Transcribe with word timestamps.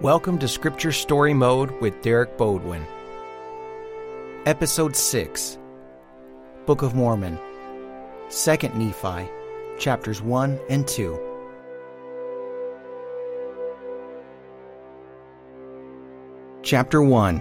Welcome 0.00 0.38
to 0.40 0.48
Scripture 0.48 0.90
Story 0.90 1.32
Mode 1.32 1.70
with 1.80 2.02
Derek 2.02 2.36
Bodwin. 2.36 2.84
Episode 4.44 4.96
6 4.96 5.56
Book 6.66 6.82
of 6.82 6.96
Mormon, 6.96 7.38
2nd 8.28 8.74
Nephi, 8.74 9.30
chapters 9.78 10.20
1 10.20 10.58
and 10.68 10.86
2. 10.88 11.16
Chapter 16.64 17.00
1 17.00 17.40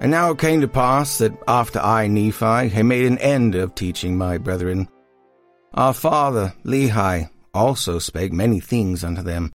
And 0.00 0.10
now 0.10 0.32
it 0.32 0.38
came 0.38 0.60
to 0.60 0.68
pass 0.68 1.18
that 1.18 1.32
after 1.46 1.78
I, 1.78 2.08
Nephi, 2.08 2.68
had 2.68 2.84
made 2.84 3.06
an 3.06 3.18
end 3.18 3.54
of 3.54 3.76
teaching 3.76 4.18
my 4.18 4.38
brethren, 4.38 4.88
our 5.72 5.94
father, 5.94 6.52
Lehi, 6.64 7.30
also 7.54 8.00
spake 8.00 8.32
many 8.32 8.58
things 8.58 9.04
unto 9.04 9.22
them 9.22 9.52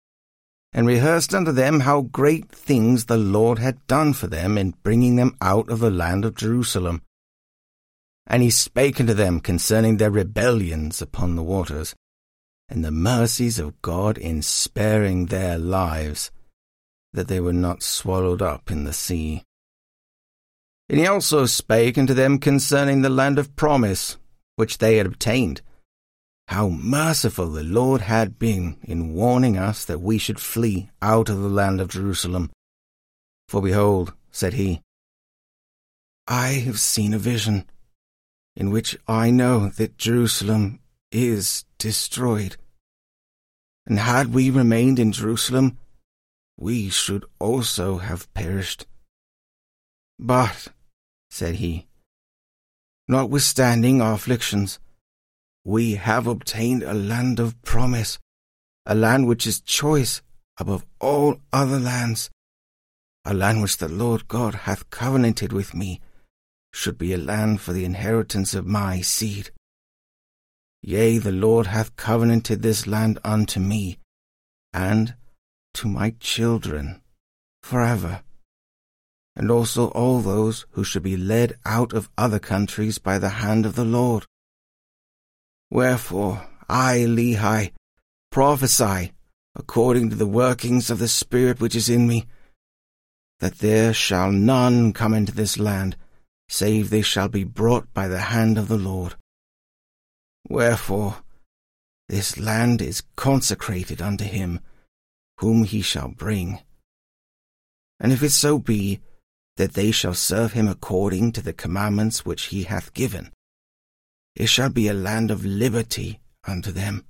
and 0.72 0.86
rehearsed 0.86 1.34
unto 1.34 1.52
them 1.52 1.82
how 1.82 2.02
great 2.02 2.50
things 2.50 3.06
the 3.06 3.18
Lord 3.18 3.60
had 3.60 3.86
done 3.88 4.14
for 4.14 4.28
them 4.28 4.58
in 4.58 4.76
bringing 4.84 5.16
them 5.16 5.36
out 5.42 5.70
of 5.70 5.80
the 5.80 5.90
land 5.90 6.26
of 6.26 6.36
Jerusalem. 6.36 7.02
And 8.28 8.44
he 8.44 8.52
spake 8.52 9.00
unto 9.00 9.14
them 9.14 9.40
concerning 9.40 9.98
their 9.98 10.12
rebellions 10.12 11.02
upon 11.02 11.36
the 11.36 11.44
waters, 11.44 11.96
and 12.70 12.86
the 12.86 12.92
mercies 12.92 13.58
of 13.58 13.82
God 13.82 14.18
in 14.18 14.44
sparing 14.44 15.26
their 15.26 15.58
lives, 15.58 16.30
that 17.14 17.28
they 17.28 17.40
were 17.40 17.54
not 17.54 17.82
swallowed 17.82 18.44
up 18.44 18.70
in 18.70 18.84
the 18.84 18.94
sea. 18.94 19.44
And 20.88 21.00
he 21.00 21.08
also 21.08 21.48
spake 21.48 21.98
unto 21.98 22.14
them 22.14 22.38
concerning 22.38 23.02
the 23.02 23.10
land 23.10 23.40
of 23.40 23.56
promise, 23.56 24.18
which 24.56 24.78
they 24.78 24.98
had 24.98 25.08
obtained, 25.08 25.62
how 26.50 26.68
merciful 26.68 27.48
the 27.48 27.64
Lord 27.64 28.02
had 28.02 28.40
been 28.40 28.76
in 28.82 29.14
warning 29.14 29.56
us 29.56 29.86
that 29.86 30.02
we 30.02 30.18
should 30.18 30.40
flee 30.40 30.90
out 31.00 31.30
of 31.30 31.40
the 31.40 31.48
land 31.48 31.80
of 31.80 31.90
Jerusalem. 31.90 32.50
For 33.48 33.62
behold, 33.62 34.14
said 34.32 34.54
he, 34.54 34.82
I 36.28 36.54
have 36.66 36.80
seen 36.80 37.14
a 37.14 37.20
vision, 37.20 37.70
in 38.56 38.72
which 38.72 38.98
I 39.08 39.30
know 39.30 39.70
that 39.70 40.00
Jerusalem 40.00 40.80
is 41.12 41.66
destroyed. 41.78 42.58
And 43.86 44.00
had 44.00 44.34
we 44.34 44.50
remained 44.50 44.98
in 44.98 45.12
Jerusalem, 45.12 45.78
we 46.58 46.90
should 46.90 47.26
also 47.38 48.00
have 48.00 48.32
perished. 48.34 48.88
But, 50.18 50.70
said 51.30 51.56
he, 51.56 51.86
notwithstanding 53.08 54.02
our 54.02 54.14
afflictions, 54.14 54.80
we 55.70 55.94
have 55.94 56.26
obtained 56.26 56.82
a 56.82 56.96
land 56.96 57.40
of 57.40 57.62
promise, 57.62 58.18
a 58.88 58.96
land 58.96 59.28
which 59.28 59.46
is 59.46 59.62
choice 59.62 60.24
above 60.58 60.84
all 61.00 61.40
other 61.54 61.78
lands, 61.78 62.32
a 63.24 63.36
land 63.36 63.62
which 63.62 63.78
the 63.78 63.88
Lord 63.88 64.28
God 64.28 64.56
hath 64.66 64.90
covenanted 64.90 65.54
with 65.54 65.76
me, 65.76 66.02
should 66.74 66.98
be 66.98 67.14
a 67.14 67.20
land 67.20 67.62
for 67.62 67.72
the 67.72 67.86
inheritance 67.86 68.56
of 68.56 68.66
my 68.66 69.02
seed. 69.02 69.52
Yea, 70.82 71.20
the 71.20 71.32
Lord 71.32 71.68
hath 71.68 71.96
covenanted 71.96 72.64
this 72.64 72.88
land 72.88 73.20
unto 73.24 73.60
me, 73.60 74.00
and 74.74 75.14
to 75.76 75.88
my 75.88 76.16
children, 76.20 77.00
forever, 77.62 78.24
and 79.36 79.52
also 79.52 79.90
all 79.90 80.20
those 80.20 80.66
who 80.72 80.84
should 80.84 81.04
be 81.04 81.16
led 81.16 81.60
out 81.64 81.94
of 81.94 82.10
other 82.18 82.40
countries 82.40 82.98
by 82.98 83.20
the 83.20 83.38
hand 83.44 83.68
of 83.68 83.76
the 83.76 83.86
Lord 83.86 84.26
Wherefore, 85.72 86.48
I, 86.68 87.06
Lehi, 87.08 87.72
prophesy, 88.32 89.12
according 89.56 90.10
to 90.10 90.16
the 90.16 90.28
workings 90.28 90.90
of 90.90 91.00
the 91.00 91.08
Spirit 91.08 91.60
which 91.60 91.76
is 91.76 91.90
in 91.90 92.08
me, 92.08 92.26
that 93.40 93.60
there 93.60 93.94
shall 93.94 94.32
none 94.32 94.94
come 94.94 95.14
into 95.14 95.32
this 95.32 95.58
land, 95.58 95.96
save 96.48 96.90
they 96.90 97.02
shall 97.02 97.30
be 97.30 97.44
brought 97.44 97.94
by 97.94 98.08
the 98.08 98.20
hand 98.20 98.58
of 98.58 98.68
the 98.68 98.78
Lord. 98.78 99.16
Wherefore, 100.48 101.18
this 102.08 102.40
land 102.40 102.82
is 102.82 103.04
consecrated 103.16 104.02
unto 104.02 104.24
him, 104.24 104.60
whom 105.38 105.64
he 105.64 105.82
shall 105.82 106.10
bring. 106.10 106.60
And 108.00 108.12
if 108.12 108.24
it 108.24 108.32
so 108.32 108.58
be 108.58 109.00
that 109.58 109.74
they 109.74 109.92
shall 109.92 110.14
serve 110.16 110.54
him 110.54 110.68
according 110.68 111.34
to 111.34 111.42
the 111.42 111.54
commandments 111.54 112.26
which 112.26 112.46
he 112.46 112.64
hath 112.64 112.94
given, 112.94 113.32
it 114.36 114.48
shall 114.48 114.70
be 114.70 114.88
a 114.88 114.94
land 114.94 115.32
of 115.32 115.46
liberty 115.46 116.20
unto 116.46 116.72
them. 116.72 117.06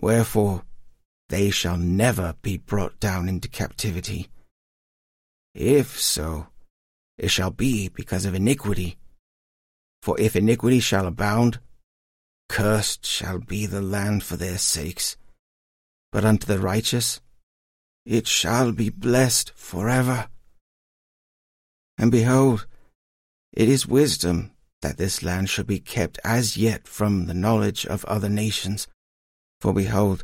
Wherefore 0.00 0.64
they 1.28 1.50
shall 1.50 1.76
never 1.76 2.34
be 2.42 2.58
brought 2.58 3.00
down 3.00 3.28
into 3.28 3.48
captivity. 3.48 4.28
If 5.54 5.98
so, 5.98 6.48
it 7.16 7.28
shall 7.28 7.50
be 7.50 7.88
because 7.88 8.24
of 8.24 8.34
iniquity. 8.34 8.98
For 10.02 10.20
if 10.20 10.36
iniquity 10.36 10.80
shall 10.80 11.06
abound, 11.06 11.60
cursed 12.48 13.06
shall 13.06 13.38
be 13.38 13.66
the 13.66 13.80
land 13.80 14.22
for 14.22 14.36
their 14.36 14.58
sakes. 14.58 15.16
But 16.12 16.24
unto 16.24 16.46
the 16.46 16.58
righteous 16.58 17.20
it 18.04 18.26
shall 18.26 18.72
be 18.72 18.90
blessed 18.90 19.52
forever. 19.56 20.28
And 21.96 22.10
behold, 22.10 22.66
it 23.52 23.68
is 23.68 23.86
wisdom 23.86 24.50
that 24.84 24.98
this 24.98 25.22
land 25.22 25.48
should 25.48 25.66
be 25.66 25.80
kept 25.80 26.18
as 26.22 26.58
yet 26.58 26.86
from 26.86 27.24
the 27.24 27.32
knowledge 27.32 27.86
of 27.86 28.04
other 28.04 28.28
nations. 28.28 28.86
For 29.58 29.72
behold, 29.72 30.22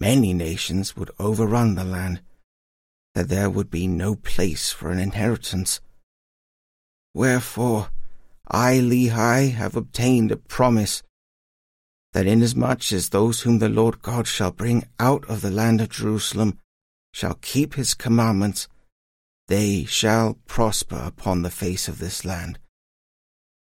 many 0.00 0.32
nations 0.32 0.96
would 0.96 1.10
overrun 1.18 1.74
the 1.74 1.84
land, 1.84 2.22
that 3.14 3.28
there 3.28 3.50
would 3.50 3.70
be 3.70 3.86
no 3.86 4.14
place 4.14 4.72
for 4.72 4.90
an 4.90 4.98
inheritance. 4.98 5.82
Wherefore, 7.12 7.90
I, 8.50 8.78
Lehi, 8.78 9.52
have 9.52 9.76
obtained 9.76 10.32
a 10.32 10.38
promise 10.38 11.02
that 12.14 12.26
inasmuch 12.26 12.90
as 12.92 13.10
those 13.10 13.42
whom 13.42 13.58
the 13.58 13.68
Lord 13.68 14.00
God 14.00 14.26
shall 14.26 14.52
bring 14.52 14.88
out 14.98 15.28
of 15.28 15.42
the 15.42 15.50
land 15.50 15.82
of 15.82 15.90
Jerusalem 15.90 16.58
shall 17.12 17.34
keep 17.42 17.74
his 17.74 17.92
commandments, 17.92 18.68
they 19.48 19.84
shall 19.84 20.38
prosper 20.46 20.96
upon 20.96 21.42
the 21.42 21.50
face 21.50 21.88
of 21.88 21.98
this 21.98 22.24
land 22.24 22.58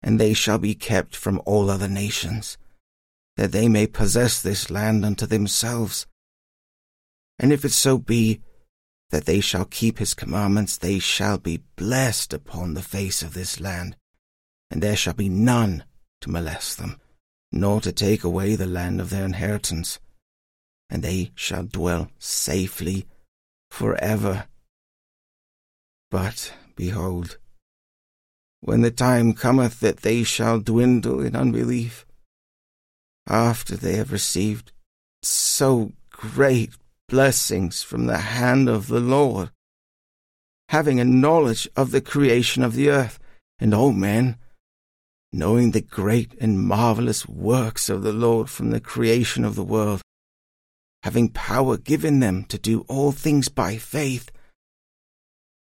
and 0.03 0.19
they 0.19 0.33
shall 0.33 0.59
be 0.59 0.75
kept 0.75 1.15
from 1.15 1.41
all 1.44 1.71
other 1.71 1.88
nations, 1.88 2.56
that 3.37 3.53
they 3.53 3.69
may 3.69 3.87
possess 3.87 4.41
this 4.41 4.71
land 4.71 5.05
unto 5.05 5.27
themselves. 5.27 6.06
And 7.38 7.53
if 7.53 7.65
it 7.65 7.72
so 7.72 7.99
be 7.99 8.41
that 9.10 9.25
they 9.25 9.41
shall 9.41 9.65
keep 9.65 9.99
his 9.99 10.15
commandments, 10.15 10.77
they 10.77 10.99
shall 10.99 11.39
be 11.39 11.62
blessed 11.77 12.33
upon 12.33 12.75
the 12.75 12.83
face 12.83 13.22
of 13.22 13.34
this 13.34 13.60
land, 13.60 13.97
and 14.71 14.83
there 14.83 14.97
shall 14.97 15.15
be 15.15 15.28
none 15.28 15.84
to 16.21 16.31
molest 16.31 16.78
them, 16.78 17.00
nor 17.50 17.81
to 17.81 17.93
take 17.93 18.25
away 18.25 18.55
the 18.55 18.66
land 18.66 19.00
of 19.00 19.10
their 19.10 19.25
inheritance, 19.25 19.99
and 20.89 21.03
they 21.03 21.33
shall 21.34 21.65
dwell 21.65 22.10
safely 22.19 23.06
for 23.71 23.97
ever. 23.97 24.47
But, 26.10 26.53
behold, 26.77 27.39
when 28.60 28.82
the 28.82 28.91
time 28.91 29.32
cometh 29.32 29.81
that 29.81 29.98
they 29.98 30.22
shall 30.22 30.60
dwindle 30.60 31.21
in 31.21 31.34
unbelief, 31.34 32.06
after 33.26 33.76
they 33.76 33.94
have 33.97 34.12
received 34.12 34.72
so 35.22 35.93
great 36.10 36.71
blessings 37.09 37.82
from 37.82 38.06
the 38.06 38.19
hand 38.19 38.69
of 38.69 38.88
the 38.88 39.00
Lord, 39.00 39.50
having 40.69 41.00
a 41.00 41.04
knowledge 41.04 41.69
of 41.76 41.91
the 41.91 42.00
creation 42.00 42.62
of 42.62 42.75
the 42.75 42.91
earth 42.91 43.19
and 43.59 43.75
all 43.75 43.93
men, 43.93 44.37
knowing 45.32 45.71
the 45.71 45.81
great 45.81 46.34
and 46.41 46.60
marvelous 46.60 47.27
works 47.28 47.88
of 47.88 48.03
the 48.03 48.12
Lord 48.12 48.50
from 48.50 48.71
the 48.71 48.81
creation 48.81 49.44
of 49.44 49.54
the 49.54 49.65
world, 49.65 50.03
having 51.03 51.28
power 51.31 51.77
given 51.77 52.21
them 52.21 52.44
to 52.44 52.59
do 52.59 52.84
all 52.88 53.13
things 53.13 53.48
by 53.48 53.77
faith, 53.77 54.30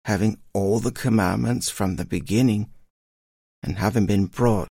having 0.04 0.38
all 0.52 0.80
the 0.80 0.92
commandments 0.92 1.70
from 1.70 1.96
the 1.96 2.04
beginning, 2.04 2.70
and 3.64 3.78
having 3.78 4.04
been 4.06 4.26
brought 4.26 4.68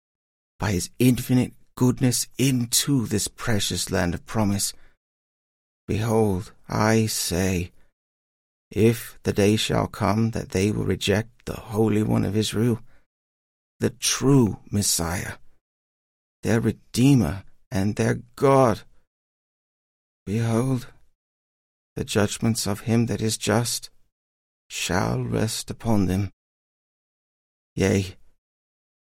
by 0.58 0.70
his 0.70 0.90
infinite 0.98 1.52
goodness 1.76 2.28
into 2.38 3.06
this 3.06 3.28
precious 3.28 3.90
land 3.90 4.14
of 4.14 4.24
promise, 4.24 4.72
behold, 5.86 6.52
I 6.68 7.06
say, 7.06 7.72
if 8.70 9.18
the 9.24 9.32
day 9.32 9.56
shall 9.56 9.88
come 9.88 10.30
that 10.30 10.50
they 10.50 10.70
will 10.70 10.84
reject 10.84 11.46
the 11.46 11.56
Holy 11.56 12.02
One 12.02 12.24
of 12.24 12.36
Israel, 12.36 12.80
the 13.80 13.90
true 13.90 14.58
Messiah, 14.70 15.34
their 16.42 16.60
Redeemer 16.60 17.44
and 17.70 17.96
their 17.96 18.20
God, 18.36 18.82
behold, 20.24 20.86
the 21.96 22.04
judgments 22.04 22.66
of 22.66 22.80
him 22.80 23.06
that 23.06 23.20
is 23.20 23.36
just 23.36 23.90
shall 24.68 25.22
rest 25.22 25.70
upon 25.70 26.06
them. 26.06 26.30
Yea, 27.74 28.16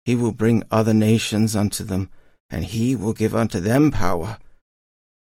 he 0.08 0.14
will 0.14 0.32
bring 0.32 0.62
other 0.70 0.94
nations 0.94 1.54
unto 1.54 1.84
them, 1.84 2.08
and 2.48 2.64
he 2.64 2.96
will 2.96 3.12
give 3.12 3.34
unto 3.34 3.60
them 3.60 3.90
power, 3.90 4.38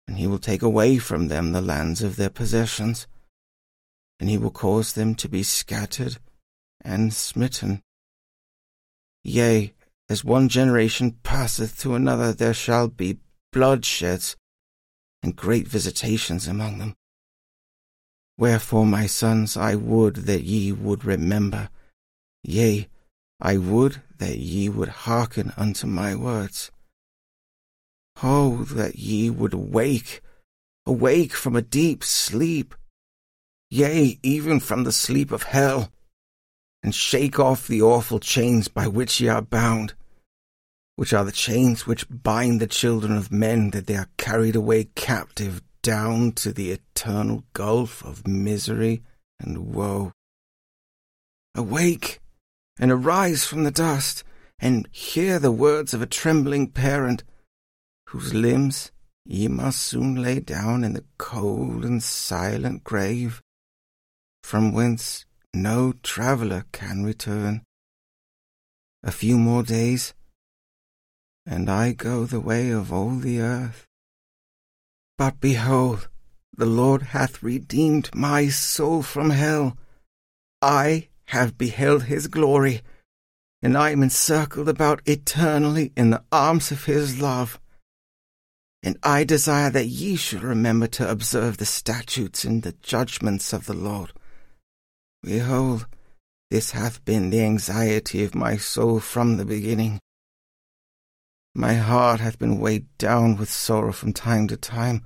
and 0.05 0.17
he 0.17 0.27
will 0.27 0.37
take 0.37 0.61
away 0.61 0.97
from 0.97 1.29
them 1.29 1.53
the 1.53 1.61
lands 1.61 2.01
of 2.01 2.17
their 2.17 2.29
possessions, 2.29 3.07
and 4.19 4.29
he 4.29 4.37
will 4.37 4.51
cause 4.51 4.91
them 4.91 5.15
to 5.15 5.29
be 5.29 5.41
scattered 5.41 6.17
and 6.81 7.13
smitten. 7.13 7.81
Yea, 9.23 9.73
as 10.09 10.25
one 10.25 10.49
generation 10.49 11.19
passeth 11.23 11.79
to 11.79 11.95
another, 11.95 12.33
there 12.33 12.53
shall 12.53 12.89
be 12.89 13.19
bloodsheds 13.53 14.35
and 15.23 15.37
great 15.37 15.69
visitations 15.69 16.49
among 16.49 16.79
them. 16.79 16.93
Wherefore, 18.37 18.85
my 18.85 19.05
sons, 19.05 19.55
I 19.55 19.75
would 19.75 20.27
that 20.27 20.43
ye 20.43 20.73
would 20.73 21.05
remember, 21.05 21.69
yea, 22.43 22.89
I 23.39 23.55
would 23.55 24.01
that 24.17 24.37
ye 24.37 24.69
would 24.69 24.89
hearken 24.89 25.53
unto 25.57 25.87
my 25.87 26.15
words. 26.15 26.71
Oh, 28.23 28.63
that 28.65 28.95
ye 28.95 29.29
would 29.29 29.53
wake, 29.53 30.21
awake 30.85 31.33
from 31.33 31.55
a 31.55 31.61
deep 31.61 32.03
sleep, 32.03 32.75
yea, 33.69 34.19
even 34.23 34.59
from 34.59 34.83
the 34.83 34.91
sleep 34.91 35.31
of 35.31 35.43
hell, 35.43 35.91
and 36.81 36.95
shake 36.95 37.39
off 37.39 37.67
the 37.67 37.81
awful 37.81 38.19
chains 38.19 38.67
by 38.67 38.87
which 38.87 39.19
ye 39.19 39.27
are 39.27 39.41
bound, 39.41 39.95
which 40.95 41.13
are 41.13 41.25
the 41.25 41.31
chains 41.31 41.85
which 41.85 42.07
bind 42.09 42.61
the 42.61 42.67
children 42.67 43.17
of 43.17 43.31
men 43.31 43.71
that 43.71 43.87
they 43.87 43.95
are 43.95 44.09
carried 44.17 44.55
away 44.55 44.85
captive 44.95 45.61
down 45.81 46.31
to 46.31 46.51
the 46.51 46.71
eternal 46.71 47.43
gulf 47.53 48.03
of 48.03 48.25
misery 48.25 49.03
and 49.39 49.73
woe. 49.73 50.11
Awake 51.53 52.21
and 52.79 52.91
arise 52.91 53.45
from 53.45 53.63
the 53.63 53.71
dust, 53.71 54.23
and 54.59 54.87
hear 54.91 55.39
the 55.39 55.51
words 55.51 55.93
of 55.93 56.01
a 56.01 56.07
trembling 56.07 56.69
parent, 56.69 57.23
whose 58.09 58.33
limbs 58.33 58.91
ye 59.25 59.47
must 59.47 59.81
soon 59.81 60.15
lay 60.15 60.39
down 60.39 60.83
in 60.83 60.93
the 60.93 61.05
cold 61.17 61.83
and 61.83 62.03
silent 62.03 62.83
grave, 62.83 63.41
from 64.43 64.71
whence 64.71 65.25
no 65.53 65.93
traveller 66.03 66.65
can 66.71 67.03
return. 67.03 67.63
A 69.03 69.11
few 69.11 69.37
more 69.37 69.63
days, 69.63 70.13
and 71.45 71.69
I 71.69 71.93
go 71.93 72.25
the 72.25 72.39
way 72.39 72.71
of 72.71 72.91
all 72.91 73.15
the 73.15 73.39
earth. 73.39 73.85
But 75.17 75.39
behold, 75.39 76.09
the 76.57 76.65
Lord 76.65 77.01
hath 77.01 77.43
redeemed 77.43 78.13
my 78.13 78.47
soul 78.47 79.01
from 79.01 79.29
hell. 79.29 79.77
I 80.61 81.09
have 81.27 81.57
beheld 81.57 82.03
his 82.03 82.27
glory, 82.27 82.81
and 83.61 83.77
I 83.77 83.89
am 83.91 84.03
encircled 84.03 84.69
about 84.69 85.01
eternally 85.05 85.91
in 85.97 86.11
the 86.11 86.23
arms 86.31 86.71
of 86.71 86.85
his 86.85 87.19
love. 87.19 87.59
And 88.83 88.97
I 89.01 89.23
desire 89.23 89.71
that 89.71 89.87
ye 89.87 90.15
should 90.15 90.43
remember 90.43 90.87
to 90.87 91.09
observe 91.09 91.57
the 91.57 91.65
statutes 91.65 92.43
and 92.43 92.61
the 92.61 92.73
judgments 92.73 93.53
of 93.53 93.65
the 93.65 93.73
Lord. 93.73 94.13
Behold, 95.23 95.87
this 96.51 96.71
hath 96.71 97.03
been 97.03 97.31
the 97.31 97.41
anxiety 97.41 98.23
of 98.23 98.35
my 98.35 98.57
soul 98.57 98.99
from 98.99 99.37
the 99.37 99.45
beginning. 99.45 99.99
My 101.55 101.73
heart 101.73 102.19
hath 102.19 102.37
been 102.37 102.59
weighed 102.59 102.85
down 102.99 103.37
with 103.37 103.49
sorrow 103.49 103.91
from 103.91 104.13
time 104.13 104.47
to 104.49 104.57
time, 104.57 105.03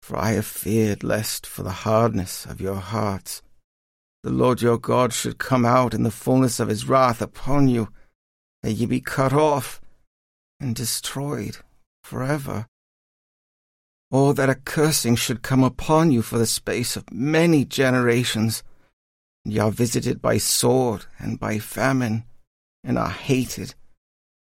for 0.00 0.16
I 0.16 0.32
have 0.32 0.46
feared 0.46 1.04
lest 1.04 1.46
for 1.46 1.62
the 1.62 1.70
hardness 1.84 2.46
of 2.46 2.60
your 2.60 2.76
hearts 2.76 3.42
the 4.28 4.34
Lord 4.34 4.60
your 4.60 4.76
God 4.76 5.14
should 5.14 5.38
come 5.38 5.64
out 5.64 5.94
in 5.94 6.02
the 6.02 6.10
fullness 6.10 6.60
of 6.60 6.68
his 6.68 6.86
wrath 6.86 7.22
upon 7.22 7.66
you, 7.66 7.88
that 8.62 8.72
ye 8.72 8.84
be 8.84 9.00
cut 9.00 9.32
off 9.32 9.80
and 10.60 10.76
destroyed 10.76 11.56
for 12.02 12.22
ever. 12.22 12.66
Or 14.10 14.34
that 14.34 14.50
a 14.50 14.54
cursing 14.54 15.16
should 15.16 15.40
come 15.40 15.64
upon 15.64 16.10
you 16.10 16.20
for 16.20 16.36
the 16.36 16.44
space 16.44 16.94
of 16.94 17.10
many 17.10 17.64
generations, 17.64 18.62
and 19.46 19.54
ye 19.54 19.60
are 19.60 19.70
visited 19.70 20.20
by 20.20 20.36
sword 20.36 21.06
and 21.18 21.40
by 21.40 21.58
famine, 21.58 22.24
and 22.84 22.98
are 22.98 23.08
hated 23.08 23.74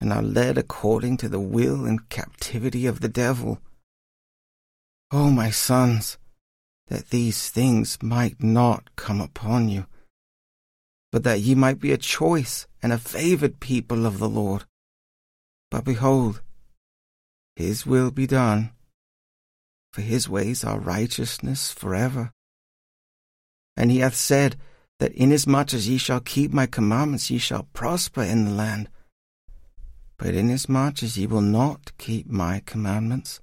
and 0.01 0.11
are 0.11 0.23
led 0.23 0.57
according 0.57 1.17
to 1.17 1.29
the 1.29 1.39
will 1.39 1.85
and 1.85 2.09
captivity 2.09 2.87
of 2.87 3.01
the 3.01 3.09
devil. 3.09 3.61
O 5.11 5.29
my 5.29 5.51
sons, 5.51 6.17
that 6.87 7.09
these 7.09 7.49
things 7.49 7.97
might 8.01 8.41
not 8.41 8.95
come 8.95 9.21
upon 9.21 9.69
you, 9.69 9.85
but 11.11 11.23
that 11.23 11.41
ye 11.41 11.53
might 11.53 11.79
be 11.79 11.91
a 11.91 11.97
choice 11.97 12.67
and 12.81 12.93
a 12.93 12.97
favoured 12.97 13.59
people 13.59 14.05
of 14.05 14.19
the 14.19 14.29
Lord. 14.29 14.65
But 15.69 15.83
behold, 15.83 16.41
his 17.55 17.85
will 17.85 18.11
be 18.11 18.27
done, 18.27 18.71
for 19.91 20.01
his 20.01 20.29
ways 20.29 20.63
are 20.63 20.79
righteousness 20.79 21.71
for 21.71 21.93
ever. 21.93 22.31
And 23.75 23.91
he 23.91 23.99
hath 23.99 24.15
said 24.15 24.55
that 24.99 25.13
inasmuch 25.13 25.73
as 25.73 25.89
ye 25.89 25.97
shall 25.97 26.21
keep 26.21 26.53
my 26.53 26.65
commandments, 26.65 27.29
ye 27.29 27.37
shall 27.37 27.67
prosper 27.73 28.23
in 28.23 28.45
the 28.45 28.51
land. 28.51 28.89
But 30.17 30.33
inasmuch 30.33 31.03
as 31.03 31.17
ye 31.17 31.27
will 31.27 31.41
not 31.41 31.91
keep 31.97 32.27
my 32.27 32.61
commandments, 32.65 33.41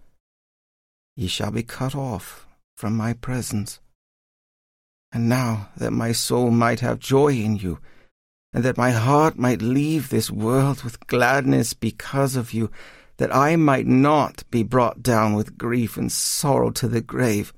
ye 1.14 1.29
shall 1.29 1.50
be 1.50 1.62
cut 1.62 1.94
off 1.94 2.44
from 2.76 2.97
my 2.97 3.12
presence. 3.12 3.81
And 5.12 5.29
now 5.29 5.69
that 5.76 5.93
my 5.93 6.12
soul 6.12 6.50
might 6.50 6.81
have 6.81 6.99
joy 6.99 7.35
in 7.35 7.56
you, 7.56 7.79
and 8.53 8.65
that 8.65 8.76
my 8.76 8.91
heart 8.91 9.38
might 9.38 9.62
leave 9.62 10.09
this 10.09 10.31
world 10.31 10.82
with 10.82 11.06
gladness 11.06 11.73
because 11.73 12.37
of 12.37 12.53
you, 12.53 12.71
that 13.17 13.35
I 13.35 13.56
might 13.56 13.87
not 13.87 14.43
be 14.50 14.62
brought 14.62 15.03
down 15.03 15.35
with 15.35 15.56
grief 15.56 15.97
and 15.97 16.11
sorrow 16.11 16.71
to 16.73 16.88
the 16.88 17.00
grave. 17.00 17.53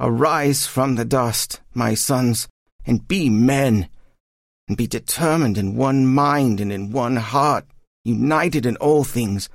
Arise 0.00 0.66
from 0.66 0.94
the 0.94 1.04
dust, 1.04 1.60
my 1.74 1.94
sons, 1.94 2.48
and 2.86 3.06
be 3.06 3.28
men, 3.28 3.88
and 4.68 4.76
be 4.76 4.86
determined 4.86 5.58
in 5.58 5.76
one 5.76 6.06
mind 6.06 6.60
and 6.60 6.72
in 6.72 6.90
one 6.90 7.16
heart, 7.16 7.66
united 8.04 8.66
in 8.66 8.76
all 8.76 9.04
things, 9.04 9.48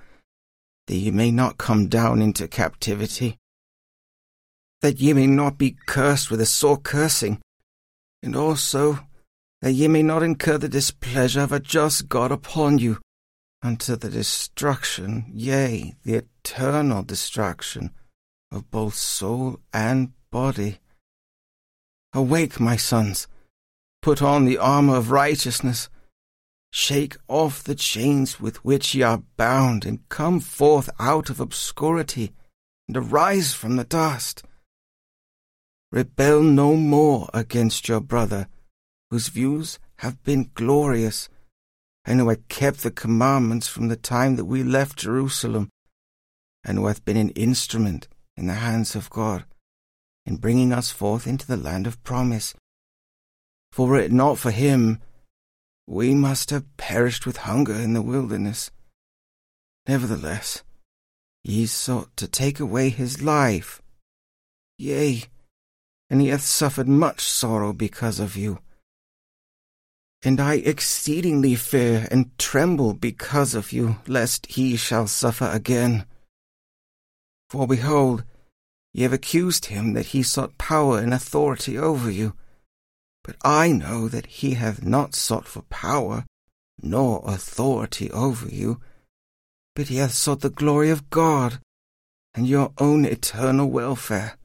that 0.87 0.95
ye 0.95 1.11
may 1.11 1.31
not 1.31 1.57
come 1.57 1.87
down 1.87 2.21
into 2.21 2.47
captivity. 2.47 3.37
That 4.81 4.99
ye 4.99 5.13
may 5.13 5.27
not 5.27 5.57
be 5.57 5.77
cursed 5.85 6.31
with 6.31 6.41
a 6.41 6.45
sore 6.45 6.77
cursing, 6.77 7.39
and 8.23 8.35
also 8.35 8.99
that 9.61 9.73
ye 9.73 9.87
may 9.87 10.03
not 10.03 10.23
incur 10.23 10.57
the 10.57 10.69
displeasure 10.69 11.41
of 11.41 11.51
a 11.51 11.59
just 11.59 12.09
God 12.09 12.31
upon 12.31 12.79
you, 12.79 12.99
unto 13.61 13.95
the 13.95 14.09
destruction, 14.09 15.25
yea, 15.31 15.95
the 16.03 16.15
eternal 16.15 17.03
destruction 17.03 17.91
of 18.51 18.71
both 18.71 18.95
soul 18.95 19.59
and 19.71 20.13
body. 20.31 20.79
Awake, 22.13 22.59
my 22.59 22.75
sons, 22.75 23.27
put 24.01 24.21
on 24.21 24.45
the 24.45 24.57
armour 24.57 24.97
of 24.97 25.11
righteousness, 25.11 25.89
Shake 26.73 27.17
off 27.27 27.63
the 27.63 27.75
chains 27.75 28.39
with 28.39 28.63
which 28.63 28.95
ye 28.95 29.01
are 29.01 29.23
bound, 29.35 29.85
and 29.85 30.07
come 30.07 30.39
forth 30.39 30.89
out 30.99 31.29
of 31.29 31.41
obscurity, 31.41 32.31
and 32.87 32.95
arise 32.95 33.53
from 33.53 33.75
the 33.75 33.83
dust. 33.83 34.43
Rebel 35.91 36.41
no 36.41 36.75
more 36.75 37.29
against 37.33 37.89
your 37.89 37.99
brother, 37.99 38.47
whose 39.09 39.27
views 39.27 39.77
have 39.97 40.23
been 40.23 40.51
glorious, 40.53 41.27
and 42.05 42.19
who 42.19 42.29
had 42.29 42.47
kept 42.47 42.81
the 42.81 42.91
commandments 42.91 43.67
from 43.67 43.89
the 43.89 43.97
time 43.97 44.37
that 44.37 44.45
we 44.45 44.63
left 44.63 44.99
Jerusalem, 44.99 45.69
and 46.63 46.77
who 46.77 46.87
hath 46.87 47.03
been 47.03 47.17
an 47.17 47.31
instrument 47.31 48.07
in 48.37 48.47
the 48.47 48.53
hands 48.53 48.95
of 48.95 49.09
God, 49.09 49.43
in 50.25 50.37
bringing 50.37 50.71
us 50.71 50.91
forth 50.91 51.27
into 51.27 51.45
the 51.45 51.57
land 51.57 51.85
of 51.87 52.01
promise. 52.03 52.53
For 53.71 53.87
were 53.87 53.99
it 53.99 54.13
not 54.13 54.37
for 54.37 54.51
him, 54.51 55.01
we 55.87 56.15
must 56.15 56.51
have 56.51 56.77
perished 56.77 57.25
with 57.25 57.37
hunger 57.37 57.73
in 57.73 57.93
the 57.93 58.01
wilderness. 58.01 58.71
Nevertheless, 59.87 60.63
ye 61.43 61.65
sought 61.65 62.15
to 62.15 62.29
take 62.29 62.61
away 62.61 62.89
his 62.89 63.21
life. 63.21 63.81
Yea, 64.77 65.23
and 66.11 66.19
he 66.19 66.27
hath 66.27 66.41
suffered 66.41 66.89
much 66.89 67.21
sorrow 67.21 67.71
because 67.71 68.19
of 68.19 68.35
you. 68.35 68.59
And 70.21 70.41
I 70.41 70.55
exceedingly 70.55 71.55
fear 71.55 72.05
and 72.11 72.37
tremble 72.37 72.93
because 72.93 73.55
of 73.55 73.71
you, 73.71 73.95
lest 74.05 74.45
he 74.47 74.75
shall 74.75 75.07
suffer 75.07 75.49
again. 75.51 76.05
For 77.49 77.65
behold, 77.65 78.25
ye 78.93 79.03
have 79.03 79.13
accused 79.13 79.67
him 79.67 79.93
that 79.93 80.07
he 80.07 80.21
sought 80.21 80.57
power 80.57 80.99
and 80.99 81.13
authority 81.13 81.77
over 81.77 82.11
you. 82.11 82.33
But 83.23 83.37
I 83.41 83.71
know 83.71 84.09
that 84.09 84.25
he 84.25 84.55
hath 84.55 84.83
not 84.83 85.15
sought 85.15 85.47
for 85.47 85.61
power, 85.69 86.25
nor 86.81 87.23
authority 87.25 88.11
over 88.11 88.49
you, 88.49 88.81
but 89.75 89.87
he 89.87 89.95
hath 89.95 90.13
sought 90.13 90.41
the 90.41 90.49
glory 90.49 90.89
of 90.89 91.09
God, 91.09 91.59
and 92.33 92.47
your 92.47 92.73
own 92.79 93.05
eternal 93.05 93.69
welfare. 93.69 94.37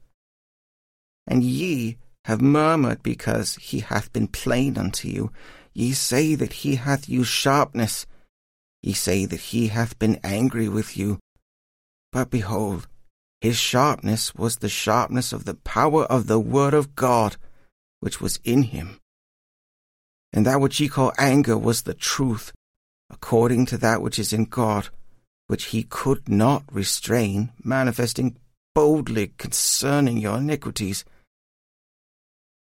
And 1.27 1.43
ye 1.43 1.97
have 2.25 2.41
murmured 2.41 3.03
because 3.03 3.55
he 3.55 3.79
hath 3.79 4.11
been 4.13 4.27
plain 4.27 4.77
unto 4.77 5.07
you. 5.07 5.31
Ye 5.73 5.91
say 5.91 6.35
that 6.35 6.53
he 6.53 6.75
hath 6.75 7.09
used 7.09 7.29
sharpness. 7.29 8.05
Ye 8.81 8.93
say 8.93 9.25
that 9.25 9.39
he 9.51 9.67
hath 9.67 9.99
been 9.99 10.19
angry 10.23 10.69
with 10.69 10.97
you. 10.97 11.19
But 12.11 12.29
behold, 12.29 12.87
his 13.41 13.57
sharpness 13.57 14.33
was 14.33 14.57
the 14.57 14.69
sharpness 14.69 15.31
of 15.33 15.45
the 15.45 15.53
power 15.53 16.05
of 16.05 16.27
the 16.27 16.39
word 16.39 16.73
of 16.73 16.95
God 16.95 17.37
which 17.99 18.21
was 18.21 18.39
in 18.43 18.63
him. 18.63 18.99
And 20.33 20.45
that 20.45 20.61
which 20.61 20.79
ye 20.79 20.87
call 20.87 21.13
anger 21.17 21.57
was 21.57 21.83
the 21.83 21.93
truth, 21.93 22.51
according 23.09 23.65
to 23.67 23.77
that 23.77 24.01
which 24.01 24.19
is 24.19 24.33
in 24.33 24.45
God, 24.45 24.89
which 25.47 25.65
he 25.65 25.83
could 25.83 26.27
not 26.27 26.63
restrain, 26.71 27.51
manifesting 27.63 28.37
boldly 28.75 29.33
concerning 29.37 30.17
your 30.17 30.37
iniquities. 30.37 31.05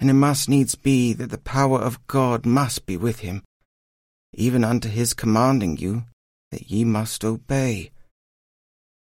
And 0.02 0.10
it 0.10 0.14
must 0.14 0.50
needs 0.50 0.74
be 0.74 1.14
that 1.14 1.30
the 1.30 1.38
power 1.38 1.80
of 1.80 2.06
God 2.08 2.44
must 2.44 2.88
be 2.88 2.98
with 2.98 3.20
him, 3.20 3.44
even 4.34 4.64
unto 4.64 4.90
his 4.90 5.14
commanding 5.14 5.78
you 5.78 6.06
that 6.50 6.72
ye 6.72 6.84
must 6.84 7.24
obey. 7.24 7.92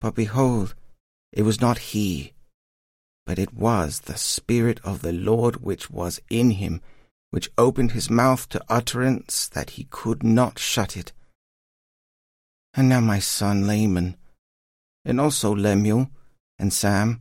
But 0.01 0.15
behold, 0.15 0.77
it 1.33 1.43
was 1.43 1.61
not 1.61 1.91
he, 1.91 2.33
but 3.27 3.41
it 3.41 3.53
was 3.53 4.03
the 4.03 4.17
Spirit 4.17 4.79
of 4.85 5.03
the 5.03 5.13
Lord 5.13 5.57
which 5.57 5.91
was 5.91 6.21
in 6.31 6.53
him, 6.53 6.81
which 7.31 7.51
opened 7.59 7.91
his 7.91 8.09
mouth 8.09 8.49
to 8.51 8.65
utterance 8.69 9.49
that 9.49 9.71
he 9.71 9.89
could 9.91 10.23
not 10.23 10.61
shut 10.61 10.97
it. 10.97 11.13
And 12.73 12.89
now 12.89 13.01
my 13.01 13.19
son 13.19 13.67
Laman, 13.67 14.17
and 15.05 15.21
also 15.21 15.53
Lemuel, 15.53 16.09
and 16.57 16.73
Sam, 16.73 17.21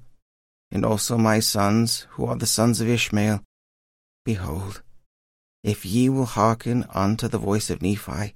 and 0.72 0.86
also 0.86 1.18
my 1.18 1.40
sons, 1.40 2.06
who 2.12 2.28
are 2.28 2.36
the 2.36 2.46
sons 2.46 2.80
of 2.80 2.88
Ishmael, 2.88 3.42
behold, 4.26 4.82
if 5.64 5.86
ye 5.86 6.10
will 6.10 6.26
hearken 6.26 6.86
unto 6.90 7.28
the 7.28 7.38
voice 7.38 7.70
of 7.70 7.82
Nephi, 7.82 8.36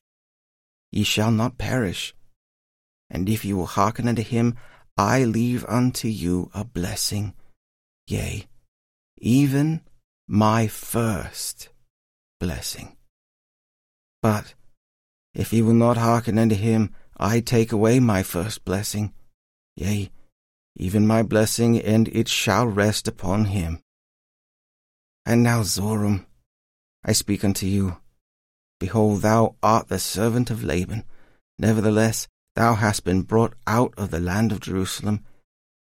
ye 0.92 1.04
shall 1.04 1.32
not 1.32 1.58
perish. 1.58 2.16
And 3.10 3.28
if 3.30 3.44
ye 3.46 3.54
will 3.54 3.66
hearken 3.66 4.08
unto 4.08 4.24
him, 4.24 4.56
I 4.98 5.24
leave 5.26 5.66
unto 5.66 6.08
you 6.08 6.50
a 6.54 6.64
blessing, 6.64 7.34
yea, 8.08 8.48
even 9.18 9.82
my 10.28 10.68
first 10.68 11.70
blessing. 12.40 12.98
But 14.22 14.56
if 15.34 15.54
ye 15.54 15.62
will 15.62 15.74
not 15.74 15.98
hearken 15.98 16.38
unto 16.40 16.56
him, 16.56 16.94
I 17.18 17.40
take 17.40 17.72
away 17.72 18.00
my 18.00 18.24
first 18.24 18.66
blessing, 18.66 19.14
yea, 19.76 20.12
even 20.76 21.08
my 21.08 21.24
blessing, 21.24 21.80
and 21.80 22.08
it 22.10 22.28
shall 22.28 22.68
rest 22.68 23.08
upon 23.08 23.46
him. 23.46 23.80
And 25.28 25.44
now, 25.44 25.62
Zoram, 25.62 26.26
I 27.04 27.12
speak 27.12 27.44
unto 27.44 27.66
you. 27.66 27.98
Behold, 28.80 29.24
thou 29.24 29.56
art 29.62 29.90
the 29.90 30.00
servant 30.00 30.50
of 30.50 30.64
Laban. 30.64 31.04
Nevertheless, 31.60 32.30
thou 32.56 32.76
hast 32.76 33.04
been 33.04 33.24
brought 33.24 33.54
out 33.68 33.94
of 33.98 34.10
the 34.10 34.22
land 34.22 34.54
of 34.54 34.62
Jerusalem, 34.62 35.26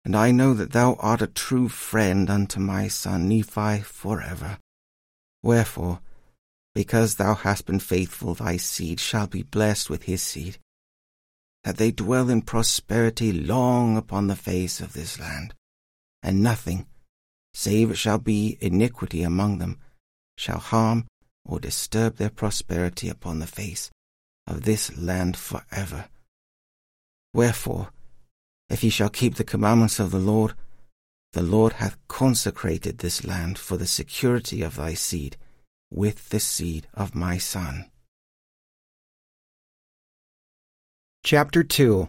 and 0.03 0.17
I 0.17 0.31
know 0.31 0.55
that 0.55 0.73
thou 0.73 0.95
art 0.95 1.21
a 1.21 1.27
true 1.27 1.69
friend 1.69 2.31
unto 2.31 2.59
my 2.59 2.89
son 2.89 3.29
Nephi 3.29 3.81
forever. 3.81 4.57
Wherefore, 5.43 6.01
because 6.75 7.17
thou 7.17 7.35
hast 7.35 7.67
been 7.67 7.81
faithful, 7.81 8.33
thy 8.33 8.57
seed 8.57 8.99
shall 8.99 9.27
be 9.27 9.43
blessed 9.43 9.91
with 9.91 10.05
his 10.05 10.23
seed, 10.23 10.57
that 11.65 11.77
they 11.77 11.91
dwell 11.91 12.31
in 12.31 12.41
prosperity 12.41 13.31
long 13.31 13.99
upon 13.99 14.27
the 14.27 14.37
face 14.37 14.81
of 14.81 14.95
this 14.95 15.21
land, 15.21 15.53
and 16.23 16.43
nothing, 16.43 16.87
save 17.55 17.93
it 17.93 17.97
shall 17.97 18.19
be 18.19 18.59
iniquity 18.61 19.23
among 19.23 19.59
them, 19.59 19.79
shall 20.37 20.59
harm 20.59 21.07
or 21.47 21.61
disturb 21.61 22.17
their 22.17 22.31
prosperity 22.31 23.09
upon 23.09 23.39
the 23.39 23.47
face 23.47 23.91
of 24.47 24.63
this 24.63 24.97
land 24.99 25.37
for 25.37 25.65
ever. 25.71 26.07
Wherefore, 27.33 27.91
if 28.69 28.83
ye 28.83 28.91
shall 28.91 29.09
keep 29.09 29.37
the 29.37 29.45
commandments 29.45 29.99
of 29.99 30.11
the 30.11 30.19
Lord, 30.19 30.55
the 31.33 31.43
Lord 31.43 31.75
hath 31.75 31.97
consecrated 32.09 32.99
this 32.99 33.25
land 33.25 33.59
for 33.59 33.77
the 33.77 33.87
security 33.87 34.63
of 34.63 34.77
thy 34.77 34.95
seed, 34.95 35.37
with 35.91 36.29
the 36.31 36.41
seed 36.41 36.87
of 36.95 37.15
my 37.15 37.39
son. 37.39 37.91
Chapter 41.25 41.63
2 41.63 42.09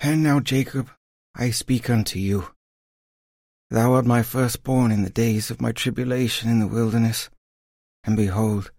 And 0.00 0.22
now, 0.22 0.40
Jacob, 0.40 0.90
I 1.34 1.50
speak 1.50 1.90
unto 1.90 2.18
you. 2.18 2.53
Thou 3.74 3.94
art 3.94 4.06
my 4.06 4.22
firstborn 4.22 4.92
in 4.92 5.02
the 5.02 5.10
days 5.10 5.50
of 5.50 5.60
my 5.60 5.72
tribulation 5.72 6.48
in 6.48 6.60
the 6.60 6.68
wilderness. 6.68 7.28
And 8.04 8.16
behold, 8.16 8.70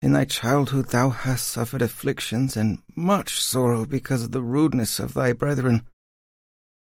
in 0.00 0.12
thy 0.12 0.24
childhood 0.24 0.90
thou 0.90 1.10
hast 1.10 1.48
suffered 1.48 1.82
afflictions 1.82 2.56
and 2.56 2.78
much 2.94 3.42
sorrow 3.42 3.84
because 3.84 4.22
of 4.22 4.30
the 4.30 4.40
rudeness 4.40 5.00
of 5.00 5.14
thy 5.14 5.32
brethren. 5.32 5.82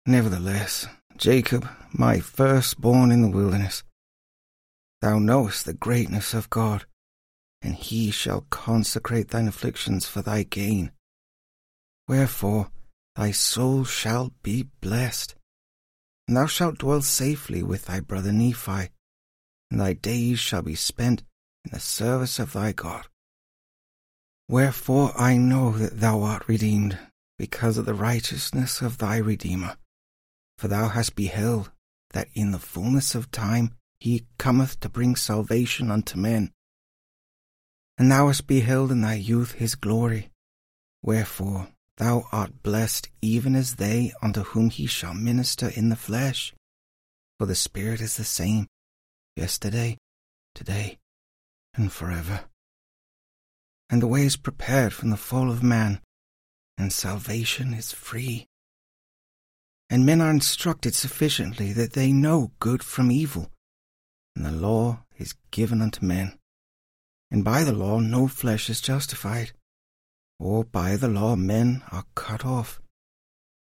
Nevertheless, 0.04 0.88
Jacob, 1.16 1.68
my 1.92 2.18
firstborn 2.18 3.12
in 3.12 3.23
the 3.23 3.30
wilderness, 3.30 3.85
thou 5.00 5.21
knowest 5.21 5.66
the 5.66 5.73
greatness 5.73 6.35
of 6.35 6.50
God 6.50 6.85
and 7.62 7.76
he 7.76 8.11
shall 8.11 8.44
consecrate 8.50 9.28
thine 9.28 9.47
afflictions 9.47 10.04
for 10.04 10.21
thy 10.21 10.42
gain. 10.42 10.90
Wherefore 12.09 12.73
thy 13.14 13.30
soul 13.30 13.85
shall 13.85 14.33
be 14.42 14.64
blessed, 14.80 15.37
and 16.26 16.36
thou 16.36 16.46
shalt 16.46 16.78
dwell 16.78 17.02
safely 17.02 17.62
with 17.62 17.86
thy 17.86 18.00
brother 18.00 18.32
Nephi, 18.32 18.90
and 19.70 19.80
thy 19.80 19.92
days 19.92 20.38
shall 20.38 20.62
be 20.62 20.74
spent 20.74 21.22
in 21.64 21.70
the 21.72 21.80
service 21.80 22.38
of 22.38 22.52
thy 22.52 22.72
God. 22.72 23.06
Wherefore 24.48 25.12
I 25.18 25.36
know 25.36 25.72
that 25.72 26.00
thou 26.00 26.22
art 26.22 26.48
redeemed, 26.48 26.98
because 27.38 27.78
of 27.78 27.86
the 27.86 27.94
righteousness 27.94 28.80
of 28.80 28.98
thy 28.98 29.16
Redeemer. 29.16 29.76
For 30.58 30.68
thou 30.68 30.88
hast 30.88 31.16
beheld 31.16 31.72
that 32.10 32.28
in 32.34 32.52
the 32.52 32.58
fullness 32.60 33.14
of 33.14 33.30
time 33.30 33.74
he 33.98 34.26
cometh 34.38 34.78
to 34.80 34.88
bring 34.88 35.16
salvation 35.16 35.90
unto 35.90 36.16
men 36.16 36.52
and 37.96 38.10
thou 38.10 38.26
hast 38.26 38.46
beheld 38.46 38.90
in 38.90 39.00
thy 39.00 39.14
youth 39.14 39.52
his 39.52 39.74
glory. 39.74 40.30
Wherefore 41.02 41.68
thou 41.98 42.26
art 42.32 42.62
blessed 42.62 43.08
even 43.22 43.54
as 43.54 43.76
they 43.76 44.12
unto 44.22 44.42
whom 44.42 44.70
he 44.70 44.86
shall 44.86 45.14
minister 45.14 45.68
in 45.68 45.88
the 45.88 45.96
flesh. 45.96 46.54
For 47.38 47.46
the 47.46 47.54
Spirit 47.54 48.00
is 48.00 48.16
the 48.16 48.24
same, 48.24 48.66
yesterday, 49.36 49.98
today, 50.54 50.98
and 51.74 51.92
forever. 51.92 52.44
And 53.90 54.00
the 54.00 54.06
way 54.06 54.24
is 54.24 54.36
prepared 54.36 54.92
from 54.92 55.10
the 55.10 55.16
fall 55.16 55.50
of 55.50 55.62
man, 55.62 56.00
and 56.78 56.92
salvation 56.92 57.74
is 57.74 57.92
free. 57.92 58.46
And 59.90 60.06
men 60.06 60.20
are 60.20 60.30
instructed 60.30 60.94
sufficiently 60.94 61.72
that 61.72 61.92
they 61.92 62.12
know 62.12 62.52
good 62.60 62.82
from 62.82 63.10
evil, 63.10 63.50
and 64.34 64.44
the 64.44 64.52
law 64.52 65.04
is 65.18 65.34
given 65.50 65.82
unto 65.82 66.04
men 66.04 66.38
and 67.34 67.42
by 67.42 67.64
the 67.64 67.72
law 67.72 67.98
no 67.98 68.28
flesh 68.28 68.70
is 68.70 68.80
justified, 68.80 69.50
or 70.38 70.64
by 70.64 70.96
the 70.96 71.08
law 71.08 71.36
men 71.36 71.82
are 71.90 72.04
cut 72.14 72.44
off. 72.44 72.80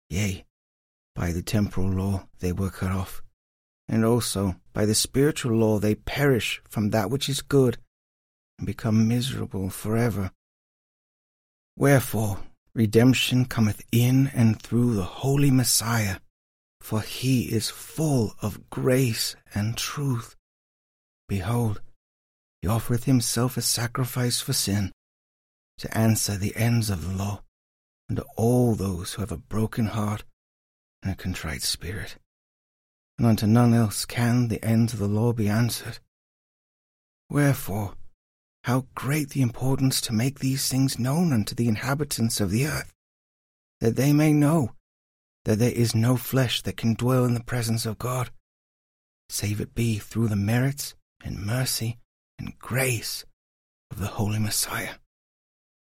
Yea, 0.10 0.46
by 1.16 1.32
the 1.32 1.42
temporal 1.42 1.90
law 1.90 2.28
they 2.40 2.52
were 2.52 2.70
cut 2.70 2.92
off, 2.92 3.22
and 3.88 4.06
also 4.06 4.56
by 4.74 4.86
the 4.86 4.96
spiritual 4.96 5.56
law 5.56 5.80
they 5.80 5.96
perish 5.96 6.62
from 6.70 6.90
that 6.90 7.10
which 7.10 7.30
is 7.30 7.42
good, 7.42 7.78
and 8.58 8.68
become 8.68 9.08
miserable 9.08 9.70
for 9.70 9.98
ever. 9.98 10.32
Wherefore 11.78 12.40
redemption 12.74 13.46
cometh 13.46 13.82
in 13.92 14.28
and 14.34 14.62
through 14.62 14.94
the 14.94 15.04
Holy 15.04 15.50
Messiah, 15.50 16.18
for 16.82 17.02
he 17.02 17.44
is 17.44 17.70
full 17.70 18.36
of 18.42 18.70
grace 18.70 19.36
and 19.54 19.78
truth. 19.78 20.36
Behold, 21.28 21.82
he 22.62 22.68
offereth 22.68 23.06
himself 23.06 23.58
a 23.58 23.62
sacrifice 23.62 24.40
for 24.40 24.54
sin, 24.54 24.92
to 25.78 25.98
answer 25.98 26.38
the 26.38 26.56
ends 26.56 26.90
of 26.90 27.08
the 27.08 27.16
law, 27.16 27.44
and 28.08 28.18
to 28.18 28.26
all 28.36 28.76
those 28.76 29.14
who 29.14 29.22
have 29.22 29.32
a 29.32 29.38
broken 29.38 29.88
heart 29.88 30.24
and 31.04 31.12
a 31.12 31.16
contrite 31.16 31.62
spirit. 31.62 32.18
And 33.18 33.28
unto 33.28 33.48
none 33.48 33.74
else 33.74 34.06
can 34.06 34.48
the 34.48 34.64
ends 34.64 34.94
of 34.94 35.00
the 35.00 35.08
law 35.08 35.34
be 35.34 35.48
answered. 35.48 36.00
Wherefore, 37.30 37.96
how 38.66 38.88
great 38.96 39.30
the 39.30 39.42
importance 39.42 40.02
to 40.02 40.14
make 40.14 40.40
these 40.40 40.70
things 40.70 40.98
known 40.98 41.32
unto 41.32 41.54
the 41.54 41.68
inhabitants 41.68 42.42
of 42.42 42.50
the 42.50 42.66
earth, 42.66 42.94
that 43.80 43.96
they 43.96 44.12
may 44.12 44.34
know 44.34 44.72
that 45.44 45.60
there 45.60 45.72
is 45.72 45.94
no 45.94 46.18
flesh 46.18 46.62
that 46.64 46.78
can 46.78 46.96
dwell 46.96 47.26
in 47.26 47.36
the 47.36 47.44
presence 47.44 47.86
of 47.86 48.00
God, 48.00 48.32
save 49.30 49.62
it 49.62 49.76
be 49.76 49.98
through 50.00 50.28
the 50.28 50.36
merits 50.36 50.96
and 51.24 51.46
mercy 51.46 52.00
and 52.40 52.58
grace 52.58 53.26
of 53.92 54.00
the 54.00 54.08
Holy 54.08 54.40
Messiah, 54.40 54.96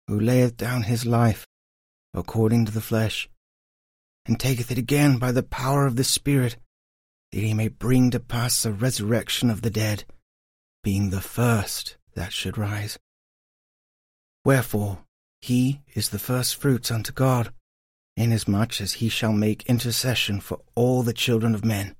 who 0.09 0.19
layeth 0.19 0.57
down 0.57 0.81
his 0.83 1.05
life 1.05 1.45
according 2.15 2.65
to 2.65 2.71
the 2.71 2.81
flesh, 2.81 3.29
and 4.25 4.39
taketh 4.39 4.71
it 4.71 4.77
again 4.77 5.19
by 5.19 5.31
the 5.31 5.43
power 5.43 5.85
of 5.85 5.95
the 5.95 6.03
Spirit, 6.03 6.57
that 7.31 7.41
he 7.41 7.53
may 7.53 7.67
bring 7.67 8.09
to 8.09 8.19
pass 8.19 8.63
the 8.63 8.73
resurrection 8.73 9.51
of 9.51 9.61
the 9.61 9.69
dead, 9.69 10.03
being 10.83 11.11
the 11.11 11.21
first 11.21 11.97
that 12.15 12.33
should 12.33 12.57
rise. 12.57 12.97
Wherefore 14.43 15.05
he 15.41 15.81
is 15.93 16.09
the 16.09 16.17
firstfruits 16.17 16.89
unto 16.89 17.11
God, 17.11 17.53
inasmuch 18.17 18.81
as 18.81 18.93
he 18.93 19.09
shall 19.09 19.31
make 19.31 19.67
intercession 19.67 20.39
for 20.41 20.59
all 20.73 21.03
the 21.03 21.13
children 21.13 21.53
of 21.53 21.63
men. 21.63 21.95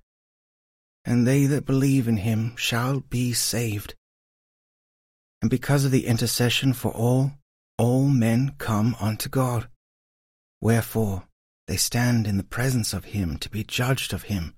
and 1.05 1.25
they 1.25 1.45
that 1.45 1.65
believe 1.65 2.07
in 2.07 2.17
him 2.17 2.55
shall 2.55 2.99
be 2.99 3.33
saved. 3.33 3.95
And 5.41 5.49
because 5.49 5.85
of 5.85 5.91
the 5.91 6.05
intercession 6.05 6.73
for 6.73 6.91
all, 6.91 7.31
all 7.79 8.09
men 8.09 8.53
come 8.57 8.93
unto 8.99 9.29
God. 9.29 9.69
Wherefore 10.59 11.23
they 11.65 11.77
stand 11.77 12.27
in 12.27 12.35
the 12.35 12.43
presence 12.43 12.91
of 12.91 13.05
him 13.05 13.37
to 13.37 13.49
be 13.49 13.63
judged 13.63 14.11
of 14.11 14.23
him, 14.23 14.53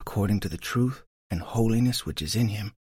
according 0.00 0.40
to 0.40 0.48
the 0.48 0.56
truth 0.56 1.02
and 1.30 1.42
holiness 1.42 2.06
which 2.06 2.22
is 2.22 2.34
in 2.34 2.48
him. 2.48 2.72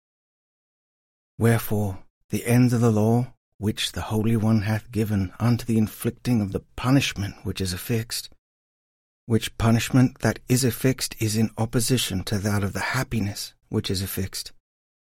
Wherefore 1.38 2.06
the 2.30 2.46
ends 2.46 2.72
of 2.72 2.80
the 2.80 2.92
law 2.92 3.34
which 3.58 3.92
the 3.92 4.04
Holy 4.14 4.38
One 4.38 4.62
hath 4.62 4.92
given 4.92 5.34
unto 5.42 5.66
the 5.66 5.78
inflicting 5.78 6.40
of 6.40 6.54
the 6.54 6.64
punishment 6.78 7.36
which 7.44 7.60
is 7.60 7.74
affixed, 7.74 8.30
which 9.26 9.58
punishment 9.58 10.20
that 10.20 10.40
is 10.48 10.64
affixed 10.64 11.22
is 11.22 11.36
in 11.36 11.50
opposition 11.58 12.24
to 12.24 12.38
that 12.38 12.64
of 12.64 12.72
the 12.72 12.96
happiness 12.96 13.54
which 13.68 13.92
is 13.92 14.02
affixed, 14.02 14.54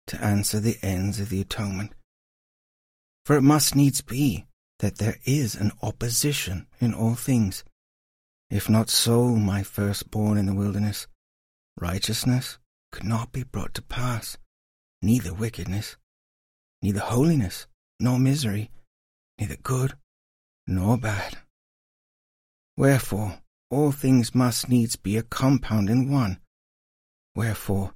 to 0.06 0.22
answer 0.22 0.60
the 0.60 0.78
ends 0.80 1.18
of 1.18 1.28
the 1.28 1.40
atonement. 1.40 1.92
For 3.24 3.36
it 3.36 3.42
must 3.42 3.74
needs 3.74 4.00
be 4.00 4.46
that 4.80 4.96
there 4.96 5.18
is 5.24 5.54
an 5.54 5.70
opposition 5.82 6.66
in 6.80 6.92
all 6.92 7.14
things. 7.14 7.64
If 8.50 8.68
not 8.68 8.90
so, 8.90 9.28
my 9.28 9.62
firstborn 9.62 10.36
in 10.36 10.46
the 10.46 10.54
wilderness, 10.54 11.06
righteousness 11.78 12.58
could 12.90 13.04
not 13.04 13.30
be 13.30 13.44
brought 13.44 13.74
to 13.74 13.82
pass, 13.82 14.36
neither 15.00 15.32
wickedness, 15.32 15.96
neither 16.82 17.00
holiness, 17.00 17.66
nor 18.00 18.18
misery, 18.18 18.70
neither 19.38 19.56
good 19.56 19.94
nor 20.66 20.96
bad. 20.96 21.36
Wherefore, 22.76 23.38
all 23.70 23.92
things 23.92 24.34
must 24.34 24.68
needs 24.68 24.96
be 24.96 25.16
a 25.16 25.22
compound 25.22 25.90
in 25.90 26.10
one. 26.10 26.40
Wherefore, 27.34 27.92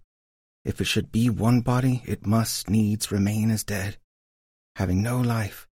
if 0.65 0.81
it 0.81 0.85
should 0.85 1.11
be 1.11 1.31
one 1.31 1.63
body, 1.63 2.03
it 2.07 2.27
must 2.27 2.69
needs 2.69 3.11
remain 3.11 3.51
as 3.51 3.65
dead, 3.65 3.97
having 4.77 5.03
no 5.03 5.19
life, 5.19 5.67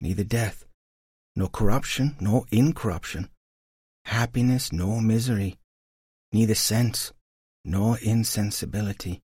neither 0.00 0.24
death, 0.24 0.64
nor 1.34 1.48
corruption, 1.48 2.16
nor 2.20 2.44
incorruption, 2.50 3.28
happiness, 4.06 4.72
nor 4.72 5.00
misery, 5.02 5.58
neither 6.32 6.54
sense, 6.54 7.12
nor 7.64 7.98
insensibility. 7.98 9.20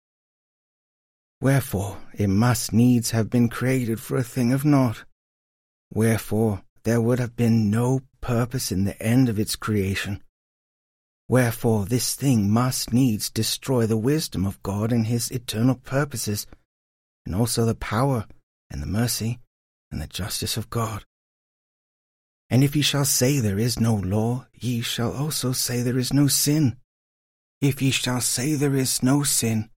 Wherefore 1.39 1.97
it 2.13 2.27
must 2.27 2.73
needs 2.73 3.11
have 3.11 3.29
been 3.29 3.49
created 3.49 3.99
for 3.99 4.17
a 4.17 4.23
thing 4.23 4.53
of 4.53 4.65
naught. 4.65 5.05
Wherefore 5.91 6.63
there 6.83 7.01
would 7.01 7.19
have 7.19 7.35
been 7.35 7.69
no 7.69 8.01
purpose 8.21 8.71
in 8.71 8.83
the 8.83 9.01
end 9.01 9.29
of 9.29 9.39
its 9.39 9.55
creation. 9.55 10.21
Wherefore 11.27 11.85
this 11.85 12.15
thing 12.15 12.49
must 12.49 12.93
needs 12.93 13.29
destroy 13.29 13.85
the 13.85 13.97
wisdom 13.97 14.45
of 14.45 14.61
God 14.61 14.91
and 14.91 15.07
his 15.07 15.31
eternal 15.31 15.75
purposes, 15.75 16.45
and 17.25 17.33
also 17.33 17.65
the 17.65 17.75
power 17.75 18.25
and 18.69 18.81
the 18.81 18.87
mercy 18.87 19.39
and 19.91 20.01
the 20.01 20.07
justice 20.07 20.57
of 20.57 20.69
God. 20.69 21.03
And 22.49 22.63
if 22.63 22.75
ye 22.75 22.81
shall 22.81 23.05
say 23.05 23.39
there 23.39 23.59
is 23.59 23.79
no 23.79 23.95
law, 23.95 24.47
ye 24.53 24.81
shall 24.81 25.13
also 25.13 25.51
say 25.51 25.81
there 25.81 25.97
is 25.97 26.13
no 26.13 26.27
sin. 26.27 26.77
If 27.61 27.81
ye 27.81 27.91
shall 27.91 28.21
say 28.21 28.55
there 28.55 28.75
is 28.75 29.01
no 29.01 29.23
sin, 29.23 29.69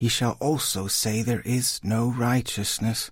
ye 0.00 0.08
shall 0.08 0.36
also 0.40 0.86
say 0.86 1.22
there 1.22 1.42
is 1.42 1.80
no 1.84 2.10
righteousness. 2.10 3.10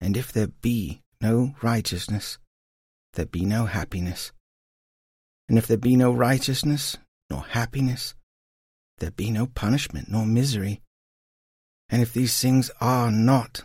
And 0.00 0.16
if 0.16 0.32
there 0.32 0.48
be 0.48 1.02
no 1.20 1.54
righteousness, 1.62 2.38
there 3.14 3.26
be 3.26 3.44
no 3.44 3.66
happiness. 3.66 4.32
And 5.48 5.58
if 5.58 5.66
there 5.66 5.76
be 5.76 5.96
no 5.96 6.12
righteousness, 6.12 6.96
nor 7.30 7.42
happiness, 7.42 8.14
there 8.98 9.10
be 9.10 9.30
no 9.30 9.46
punishment, 9.46 10.08
nor 10.10 10.26
misery. 10.26 10.82
And 11.88 12.00
if 12.00 12.12
these 12.12 12.40
things 12.40 12.70
are 12.80 13.10
not, 13.10 13.62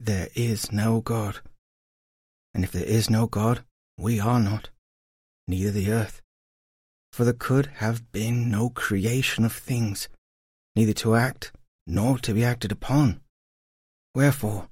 there 0.00 0.28
is 0.34 0.72
no 0.72 1.02
God. 1.02 1.40
And 2.54 2.64
if 2.64 2.72
there 2.72 2.84
is 2.84 3.10
no 3.10 3.26
God, 3.26 3.62
we 3.98 4.18
are 4.18 4.40
not, 4.40 4.70
neither 5.46 5.70
the 5.70 5.92
earth. 5.92 6.22
For 7.12 7.24
there 7.24 7.34
could 7.34 7.66
have 7.76 8.10
been 8.10 8.50
no 8.50 8.70
creation 8.70 9.44
of 9.44 9.52
things, 9.52 10.08
neither 10.74 10.94
to 10.94 11.14
act, 11.14 11.52
nor 11.86 12.18
to 12.18 12.32
be 12.32 12.44
acted 12.44 12.72
upon. 12.72 13.20
Wherefore, 14.14 14.68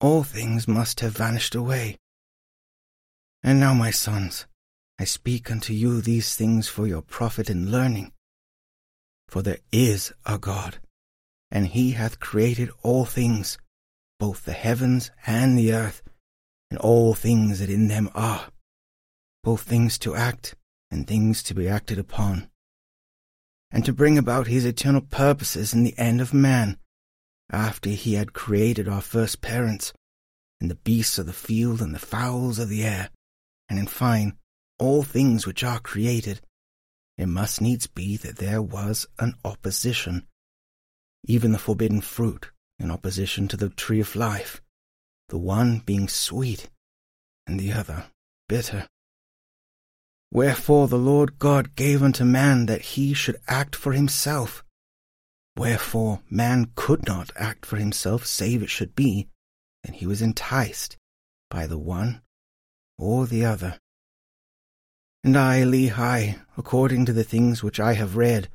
all 0.00 0.22
things 0.22 0.66
must 0.66 1.00
have 1.00 1.16
vanished 1.16 1.54
away. 1.54 1.98
And 3.42 3.60
now, 3.60 3.74
my 3.74 3.90
sons, 3.90 4.46
I 4.98 5.04
speak 5.04 5.50
unto 5.50 5.72
you 5.72 6.00
these 6.00 6.34
things 6.34 6.68
for 6.68 6.86
your 6.86 7.02
profit 7.02 7.50
and 7.50 7.70
learning. 7.70 8.12
For 9.28 9.42
there 9.42 9.58
is 9.70 10.12
a 10.24 10.38
God, 10.38 10.78
and 11.50 11.66
he 11.66 11.92
hath 11.92 12.20
created 12.20 12.70
all 12.82 13.04
things, 13.04 13.58
both 14.22 14.44
the 14.44 14.52
heavens 14.52 15.10
and 15.26 15.58
the 15.58 15.72
earth, 15.72 16.00
and 16.70 16.78
all 16.78 17.12
things 17.12 17.58
that 17.58 17.68
in 17.68 17.88
them 17.88 18.08
are, 18.14 18.50
both 19.42 19.62
things 19.62 19.98
to 19.98 20.14
act 20.14 20.54
and 20.92 21.08
things 21.08 21.42
to 21.42 21.52
be 21.52 21.68
acted 21.68 21.98
upon, 21.98 22.48
and 23.72 23.84
to 23.84 23.92
bring 23.92 24.16
about 24.16 24.46
his 24.46 24.64
eternal 24.64 25.00
purposes 25.00 25.74
in 25.74 25.82
the 25.82 25.98
end 25.98 26.20
of 26.20 26.32
man, 26.32 26.78
after 27.50 27.90
he 27.90 28.14
had 28.14 28.32
created 28.32 28.86
our 28.86 29.00
first 29.00 29.40
parents, 29.40 29.92
and 30.60 30.70
the 30.70 30.76
beasts 30.76 31.18
of 31.18 31.26
the 31.26 31.32
field 31.32 31.82
and 31.82 31.92
the 31.92 31.98
fowls 31.98 32.60
of 32.60 32.68
the 32.68 32.84
air, 32.84 33.10
and 33.68 33.76
in 33.76 33.88
fine, 33.88 34.38
all 34.78 35.02
things 35.02 35.48
which 35.48 35.64
are 35.64 35.80
created, 35.80 36.40
it 37.18 37.26
must 37.26 37.60
needs 37.60 37.88
be 37.88 38.16
that 38.18 38.36
there 38.36 38.62
was 38.62 39.04
an 39.18 39.34
opposition, 39.44 40.28
even 41.24 41.50
the 41.50 41.58
forbidden 41.58 42.00
fruit 42.00 42.52
in 42.78 42.90
opposition 42.90 43.48
to 43.48 43.56
the 43.56 43.68
tree 43.68 44.00
of 44.00 44.16
life, 44.16 44.60
the 45.28 45.38
one 45.38 45.78
being 45.78 46.08
sweet 46.08 46.68
and 47.46 47.58
the 47.58 47.72
other 47.72 48.04
bitter. 48.48 48.86
Wherefore 50.30 50.88
the 50.88 50.98
Lord 50.98 51.38
God 51.38 51.76
gave 51.76 52.02
unto 52.02 52.24
man 52.24 52.66
that 52.66 52.82
he 52.82 53.12
should 53.12 53.36
act 53.46 53.76
for 53.76 53.92
himself. 53.92 54.64
Wherefore 55.56 56.20
man 56.30 56.72
could 56.74 57.06
not 57.06 57.30
act 57.36 57.66
for 57.66 57.76
himself 57.76 58.26
save 58.26 58.62
it 58.62 58.70
should 58.70 58.94
be 58.94 59.28
that 59.84 59.96
he 59.96 60.06
was 60.06 60.22
enticed 60.22 60.96
by 61.50 61.66
the 61.66 61.78
one 61.78 62.22
or 62.98 63.26
the 63.26 63.44
other. 63.44 63.78
And 65.24 65.36
I, 65.36 65.62
Lehi, 65.62 66.40
according 66.56 67.06
to 67.06 67.12
the 67.12 67.24
things 67.24 67.62
which 67.62 67.78
I 67.78 67.92
have 67.92 68.16
read, 68.16 68.48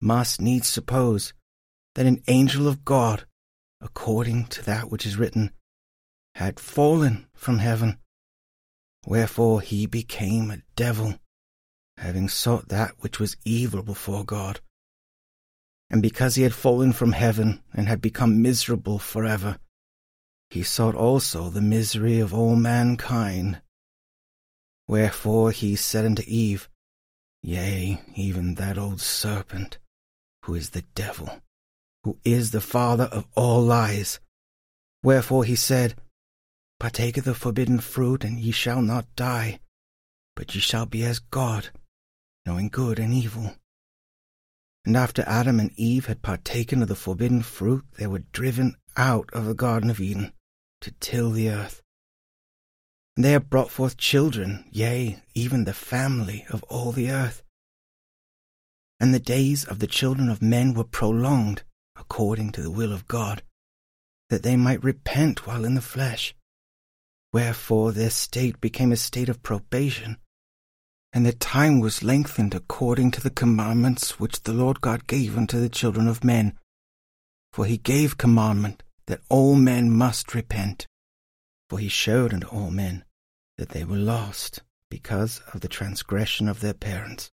must 0.00 0.40
needs 0.40 0.68
suppose 0.68 1.32
that 1.94 2.06
an 2.06 2.22
angel 2.26 2.66
of 2.66 2.84
God, 2.84 3.24
according 3.82 4.46
to 4.46 4.64
that 4.64 4.90
which 4.90 5.04
is 5.04 5.16
written, 5.16 5.50
had 6.36 6.58
fallen 6.60 7.26
from 7.34 7.58
heaven. 7.58 7.98
Wherefore 9.06 9.60
he 9.60 9.86
became 9.86 10.50
a 10.50 10.62
devil, 10.76 11.18
having 11.98 12.28
sought 12.28 12.68
that 12.68 12.92
which 13.00 13.18
was 13.18 13.36
evil 13.44 13.82
before 13.82 14.24
God. 14.24 14.60
And 15.90 16.00
because 16.00 16.36
he 16.36 16.42
had 16.42 16.54
fallen 16.54 16.92
from 16.92 17.12
heaven 17.12 17.62
and 17.74 17.88
had 17.88 18.00
become 18.00 18.40
miserable 18.40 18.98
forever, 18.98 19.58
he 20.48 20.62
sought 20.62 20.94
also 20.94 21.50
the 21.50 21.60
misery 21.60 22.20
of 22.20 22.32
all 22.32 22.56
mankind. 22.56 23.60
Wherefore 24.86 25.50
he 25.50 25.76
said 25.76 26.06
unto 26.06 26.22
Eve, 26.26 26.68
Yea, 27.42 28.00
even 28.14 28.54
that 28.54 28.78
old 28.78 29.00
serpent, 29.00 29.78
who 30.44 30.54
is 30.54 30.70
the 30.70 30.82
devil, 30.94 31.42
who 32.04 32.18
is 32.24 32.50
the 32.50 32.60
father 32.60 33.04
of 33.04 33.26
all 33.34 33.62
lies. 33.62 34.20
Wherefore 35.02 35.44
he 35.44 35.56
said, 35.56 35.94
Partake 36.80 37.16
of 37.16 37.24
the 37.24 37.34
forbidden 37.34 37.78
fruit, 37.78 38.24
and 38.24 38.40
ye 38.40 38.50
shall 38.50 38.82
not 38.82 39.14
die, 39.14 39.60
but 40.34 40.54
ye 40.54 40.60
shall 40.60 40.86
be 40.86 41.04
as 41.04 41.20
God, 41.20 41.70
knowing 42.44 42.68
good 42.68 42.98
and 42.98 43.14
evil. 43.14 43.54
And 44.84 44.96
after 44.96 45.22
Adam 45.28 45.60
and 45.60 45.70
Eve 45.76 46.06
had 46.06 46.22
partaken 46.22 46.82
of 46.82 46.88
the 46.88 46.96
forbidden 46.96 47.42
fruit, 47.42 47.84
they 47.98 48.08
were 48.08 48.24
driven 48.32 48.74
out 48.96 49.30
of 49.32 49.44
the 49.44 49.54
Garden 49.54 49.90
of 49.90 50.00
Eden 50.00 50.32
to 50.80 50.90
till 50.98 51.30
the 51.30 51.50
earth. 51.50 51.82
And 53.16 53.24
they 53.24 53.32
have 53.32 53.50
brought 53.50 53.70
forth 53.70 53.96
children, 53.96 54.64
yea, 54.72 55.22
even 55.34 55.64
the 55.64 55.74
family 55.74 56.46
of 56.50 56.64
all 56.64 56.90
the 56.90 57.10
earth. 57.10 57.42
And 58.98 59.14
the 59.14 59.20
days 59.20 59.64
of 59.64 59.78
the 59.78 59.86
children 59.86 60.28
of 60.28 60.42
men 60.42 60.74
were 60.74 60.84
prolonged 60.84 61.62
according 62.12 62.52
to 62.52 62.60
the 62.60 62.70
will 62.70 62.92
of 62.92 63.08
God, 63.08 63.42
that 64.28 64.42
they 64.42 64.54
might 64.56 64.84
repent 64.84 65.46
while 65.46 65.64
in 65.64 65.74
the 65.74 65.80
flesh. 65.80 66.34
Wherefore 67.32 67.92
their 67.92 68.10
state 68.10 68.60
became 68.60 68.92
a 68.92 68.96
state 68.96 69.30
of 69.30 69.42
probation, 69.42 70.18
and 71.14 71.24
their 71.24 71.32
time 71.32 71.80
was 71.80 72.02
lengthened 72.02 72.54
according 72.54 73.12
to 73.12 73.22
the 73.22 73.30
commandments 73.30 74.20
which 74.20 74.42
the 74.42 74.52
Lord 74.52 74.82
God 74.82 75.06
gave 75.06 75.38
unto 75.38 75.58
the 75.58 75.70
children 75.70 76.06
of 76.06 76.22
men. 76.22 76.58
For 77.52 77.64
he 77.64 77.78
gave 77.78 78.18
commandment 78.18 78.82
that 79.06 79.22
all 79.30 79.54
men 79.54 79.90
must 79.90 80.34
repent 80.34 80.86
for 81.72 81.78
he 81.78 81.88
showed 81.88 82.34
unto 82.34 82.46
all 82.48 82.70
men 82.70 83.02
that 83.56 83.70
they 83.70 83.82
were 83.82 83.96
lost 83.96 84.60
because 84.90 85.40
of 85.54 85.62
the 85.62 85.68
transgression 85.68 86.46
of 86.46 86.60
their 86.60 86.74
parents. 86.74 87.30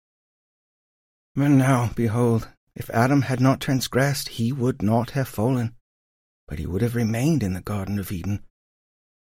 But 1.35 1.49
now, 1.49 1.91
behold, 1.95 2.49
If 2.75 2.89
Adam 2.89 3.23
had 3.23 3.39
not 3.39 3.59
transgressed, 3.59 4.29
he 4.29 4.51
would 4.51 4.81
not 4.81 5.11
have 5.11 5.27
fallen, 5.27 5.75
but 6.47 6.59
he 6.59 6.65
would 6.65 6.81
have 6.81 6.95
remained 6.95 7.43
in 7.43 7.53
the 7.53 7.61
Garden 7.61 7.99
of 7.99 8.11
Eden. 8.11 8.43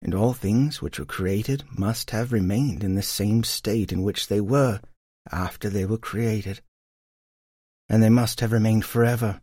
And 0.01 0.13
all 0.13 0.33
things 0.33 0.81
which 0.81 0.99
were 0.99 1.05
created 1.05 1.63
must 1.71 2.11
have 2.11 2.31
remained 2.31 2.83
in 2.83 2.95
the 2.95 3.01
same 3.01 3.43
state 3.43 3.91
in 3.91 4.03
which 4.03 4.27
they 4.27 4.41
were 4.41 4.81
after 5.31 5.69
they 5.69 5.85
were 5.85 5.97
created. 5.97 6.61
And 7.87 8.01
they 8.01 8.09
must 8.09 8.39
have 8.39 8.51
remained 8.51 8.85
forever 8.85 9.41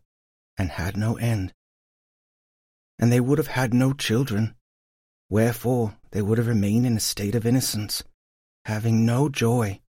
and 0.58 0.70
had 0.70 0.96
no 0.96 1.16
end. 1.16 1.52
And 2.98 3.10
they 3.10 3.20
would 3.20 3.38
have 3.38 3.48
had 3.48 3.72
no 3.72 3.92
children, 3.92 4.54
wherefore 5.30 5.96
they 6.10 6.22
would 6.22 6.38
have 6.38 6.46
remained 6.46 6.86
in 6.86 6.96
a 6.96 7.00
state 7.00 7.34
of 7.34 7.46
innocence, 7.46 8.04
having 8.64 9.06
no 9.06 9.28
joy, 9.28 9.80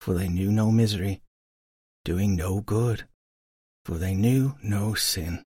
for 0.00 0.14
they 0.14 0.28
knew 0.28 0.52
no 0.52 0.70
misery, 0.70 1.22
doing 2.04 2.36
no 2.36 2.60
good, 2.60 3.06
for 3.88 3.96
they 3.96 4.14
knew 4.14 4.54
no 4.62 4.92
sin. 4.92 5.42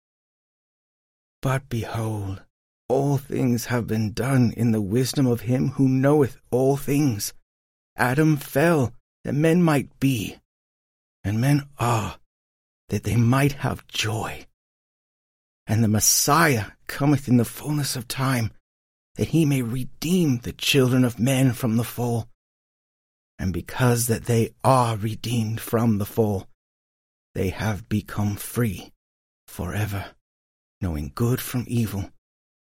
But 1.40 1.68
behold, 1.68 2.42
all 2.88 3.16
things 3.16 3.66
have 3.66 3.86
been 3.86 4.12
done 4.12 4.52
in 4.56 4.72
the 4.72 4.80
wisdom 4.80 5.28
of 5.28 5.42
him 5.42 5.68
who 5.68 5.88
knoweth 5.88 6.38
all 6.50 6.76
things. 6.76 7.34
Adam 7.96 8.36
fell, 8.36 8.94
that 9.22 9.36
men 9.36 9.62
might 9.62 10.00
be, 10.00 10.38
and 11.22 11.40
men 11.40 11.68
are, 11.78 12.16
that 12.88 13.04
they 13.04 13.14
might 13.14 13.52
have 13.52 13.86
joy. 13.86 14.44
And 15.68 15.84
the 15.84 15.88
Messiah 15.88 16.72
cometh 16.88 17.28
in 17.28 17.36
the 17.36 17.44
fullness 17.44 17.94
of 17.94 18.08
time, 18.08 18.50
that 19.14 19.28
he 19.28 19.44
may 19.44 19.62
redeem 19.62 20.38
the 20.38 20.52
children 20.52 21.04
of 21.04 21.20
men 21.20 21.52
from 21.52 21.76
the 21.76 21.84
fall. 21.84 22.28
And 23.38 23.52
because 23.52 24.08
that 24.08 24.24
they 24.24 24.50
are 24.64 24.96
redeemed 24.96 25.60
from 25.60 25.98
the 25.98 26.06
fall, 26.06 26.48
they 27.34 27.48
have 27.50 27.88
become 27.88 28.36
free 28.36 28.92
forever, 29.46 30.12
knowing 30.80 31.12
good 31.14 31.40
from 31.40 31.64
evil, 31.66 32.10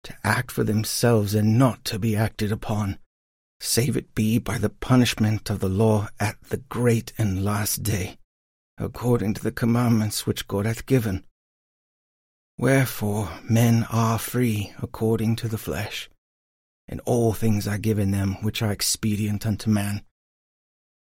to 0.04 0.14
act 0.24 0.50
for 0.50 0.64
themselves 0.64 1.34
and 1.34 1.58
not 1.58 1.84
to 1.84 1.98
be 1.98 2.16
acted 2.16 2.50
upon, 2.50 2.98
save 3.60 3.96
it 3.96 4.14
be 4.14 4.38
by 4.38 4.58
the 4.58 4.68
punishment 4.68 5.48
of 5.48 5.60
the 5.60 5.68
law 5.68 6.08
at 6.18 6.40
the 6.48 6.56
great 6.56 7.12
and 7.16 7.44
last 7.44 7.82
day, 7.82 8.18
according 8.78 9.34
to 9.34 9.42
the 9.42 9.52
commandments 9.52 10.26
which 10.26 10.48
God 10.48 10.66
hath 10.66 10.86
given. 10.86 11.24
Wherefore 12.58 13.30
men 13.44 13.86
are 13.90 14.18
free 14.18 14.72
according 14.82 15.36
to 15.36 15.48
the 15.48 15.58
flesh, 15.58 16.10
and 16.88 17.00
all 17.04 17.32
things 17.32 17.66
are 17.66 17.78
given 17.78 18.10
them 18.10 18.36
which 18.42 18.62
are 18.62 18.72
expedient 18.72 19.46
unto 19.46 19.70
man. 19.70 20.02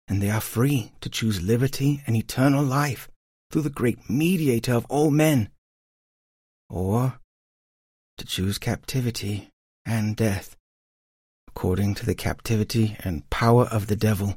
And 0.09 0.21
they 0.21 0.31
are 0.31 0.41
free 0.41 0.93
to 1.01 1.09
choose 1.09 1.41
liberty 1.41 2.03
and 2.07 2.17
eternal 2.17 2.65
life 2.65 3.09
through 3.51 3.63
the 3.63 3.71
great 3.71 4.09
mediator 4.09 4.75
of 4.75 4.87
all 4.87 5.11
men, 5.11 5.51
or 6.69 7.21
to 8.17 8.25
choose 8.25 8.59
captivity 8.59 9.51
and 9.85 10.17
death, 10.17 10.57
according 11.49 11.95
to 11.95 12.07
the 12.07 12.15
captivity 12.15 12.97
and 13.01 13.29
power 13.31 13.65
of 13.65 13.87
the 13.87 13.97
devil. 13.97 14.37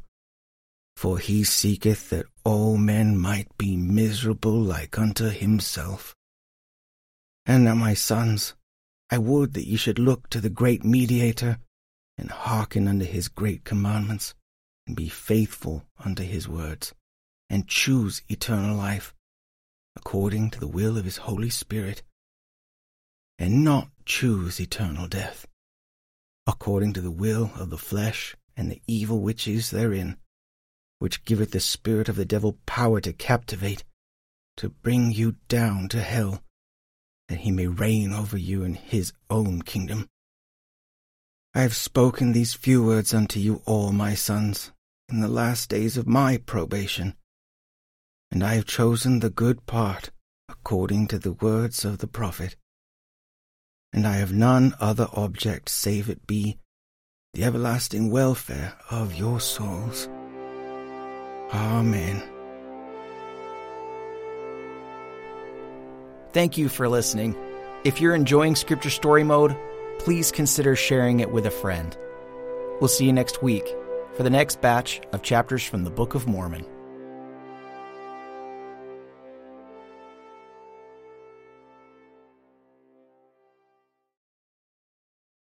For 0.96 1.18
he 1.18 1.44
seeketh 1.44 2.10
that 2.12 2.28
all 2.44 2.78
men 2.78 3.18
might 3.18 3.58
be 3.58 3.76
miserable 3.76 4.60
like 4.60 4.98
unto 4.98 5.26
himself. 5.26 6.16
And 7.46 7.66
now, 7.66 7.76
my 7.76 7.94
sons, 7.94 8.54
I 9.10 9.18
would 9.18 9.54
that 9.54 9.68
ye 9.68 9.76
should 9.76 10.00
look 10.00 10.30
to 10.30 10.40
the 10.40 10.50
great 10.50 10.84
mediator, 10.84 11.60
and 12.18 12.30
hearken 12.30 12.88
unto 12.88 13.06
his 13.06 13.28
great 13.28 13.64
commandments, 13.64 14.34
and 14.88 14.96
be 14.96 15.10
faithful 15.10 15.84
unto 16.00 16.24
his 16.24 16.48
words, 16.48 16.94
and 17.54 17.68
choose 17.68 18.24
eternal 18.30 18.76
life, 18.76 19.14
according 19.96 20.50
to 20.50 20.60
the 20.60 20.68
will 20.68 20.98
of 20.98 21.06
his 21.06 21.18
Holy 21.18 21.52
Spirit 21.52 22.02
and 23.38 23.64
not 23.64 23.90
choose 24.06 24.60
eternal 24.60 25.08
death, 25.08 25.46
according 26.48 26.94
to 26.94 27.00
the 27.00 27.12
will 27.12 27.52
of 27.56 27.70
the 27.70 27.78
flesh 27.78 28.36
and 28.58 28.72
the 28.72 28.82
evil 28.88 29.20
which 29.20 29.48
is 29.48 29.70
therein, 29.70 30.18
which 30.98 31.24
giveth 31.26 31.52
the 31.52 31.60
spirit 31.60 32.10
of 32.10 32.16
the 32.16 32.26
devil 32.26 32.58
power 32.66 33.00
to 33.00 33.14
captivate, 33.14 33.84
to 34.58 34.70
bring 34.70 35.12
you 35.12 35.36
down 35.48 35.88
to 35.88 36.02
hell, 36.02 36.42
that 37.30 37.42
he 37.42 37.52
may 37.52 37.68
reign 37.68 38.12
over 38.12 38.36
you 38.36 38.64
in 38.64 38.74
his 38.74 39.14
own 39.30 39.62
kingdom. 39.62 40.08
I 41.54 41.62
have 41.62 41.76
spoken 41.76 42.32
these 42.32 42.56
few 42.56 42.84
words 42.84 43.14
unto 43.14 43.40
you 43.40 43.62
all, 43.68 43.92
my 43.92 44.16
sons, 44.16 44.72
in 45.08 45.20
the 45.22 45.28
last 45.28 45.70
days 45.70 45.98
of 45.98 46.08
my 46.08 46.38
probation, 46.38 47.14
and 48.34 48.44
I 48.44 48.56
have 48.56 48.66
chosen 48.66 49.22
the 49.22 49.30
good 49.30 49.66
part, 49.66 50.12
according 50.50 51.08
to 51.08 51.20
the 51.20 51.32
words 51.32 51.86
of 51.86 52.00
the 52.00 52.08
prophet 52.08 52.58
and 53.94 54.08
I 54.08 54.14
have 54.14 54.34
none 54.34 54.74
other 54.80 55.08
object 55.14 55.70
save 55.70 56.10
it 56.10 56.26
be 56.26 56.58
the 57.34 57.44
everlasting 57.44 58.10
welfare 58.10 58.74
of 58.90 59.16
your 59.16 59.40
souls. 59.40 60.10
Amen. 61.54 62.22
Thank 66.32 66.58
you 66.58 66.68
for 66.68 66.90
listening. 66.90 67.36
If 67.84 68.02
you're 68.02 68.16
enjoying 68.16 68.56
Scripture 68.56 68.90
Story 68.90 69.24
Mode, 69.24 69.56
please 70.00 70.32
consider 70.32 70.76
sharing 70.76 71.20
it 71.20 71.32
with 71.32 71.46
a 71.46 71.52
friend. 71.52 71.96
We'll 72.80 72.88
see 72.88 73.06
you 73.06 73.14
next 73.14 73.44
week 73.44 73.68
for 74.16 74.24
the 74.24 74.30
next 74.32 74.62
batch 74.62 75.02
of 75.12 75.22
chapters 75.22 75.64
from 75.64 75.84
the 75.84 75.92
Book 75.92 76.16
of 76.16 76.28
Mormon. 76.28 76.66